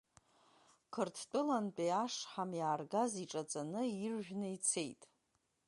Қырҭтәылантәи 0.93 1.91
ашҳам 2.03 2.51
иааргаз 2.59 3.11
иҿаҵаны, 3.23 3.81
иржәны 4.05 4.47
ицеит. 4.55 5.01